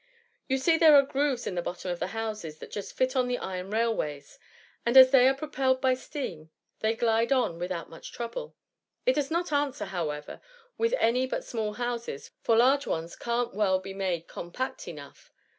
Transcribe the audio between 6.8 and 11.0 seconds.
slide on without much trouble. It does not answer, however, with